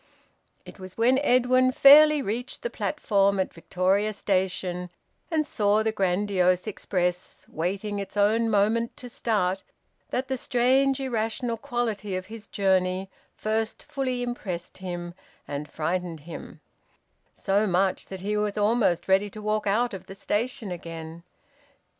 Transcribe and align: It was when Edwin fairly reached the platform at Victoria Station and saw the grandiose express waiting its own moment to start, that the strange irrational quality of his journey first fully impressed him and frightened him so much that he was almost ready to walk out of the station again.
It 0.65 0.79
was 0.79 0.97
when 0.97 1.19
Edwin 1.19 1.71
fairly 1.71 2.23
reached 2.23 2.63
the 2.63 2.71
platform 2.71 3.39
at 3.39 3.53
Victoria 3.53 4.13
Station 4.13 4.89
and 5.29 5.45
saw 5.45 5.83
the 5.83 5.91
grandiose 5.91 6.65
express 6.65 7.45
waiting 7.47 7.99
its 7.99 8.17
own 8.17 8.49
moment 8.49 8.97
to 8.97 9.07
start, 9.07 9.61
that 10.09 10.27
the 10.27 10.37
strange 10.37 10.99
irrational 10.99 11.55
quality 11.55 12.15
of 12.15 12.25
his 12.25 12.47
journey 12.47 13.11
first 13.35 13.83
fully 13.83 14.23
impressed 14.23 14.79
him 14.79 15.13
and 15.47 15.71
frightened 15.71 16.21
him 16.21 16.61
so 17.31 17.67
much 17.67 18.07
that 18.07 18.21
he 18.21 18.35
was 18.35 18.57
almost 18.57 19.07
ready 19.07 19.29
to 19.29 19.39
walk 19.39 19.67
out 19.67 19.93
of 19.93 20.07
the 20.07 20.15
station 20.15 20.71
again. 20.71 21.21